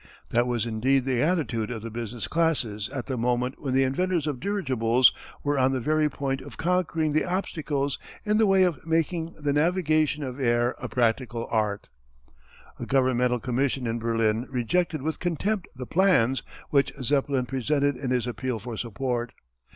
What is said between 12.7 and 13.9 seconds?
A governmental commission